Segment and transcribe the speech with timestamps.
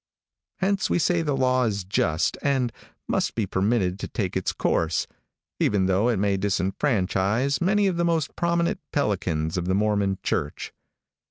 [0.57, 2.73] Hence we say the law is just and
[3.07, 5.05] must be permitted to take its course,
[5.59, 10.73] even though it may disfranchise many of the most prominent pelicans of the Mormon church.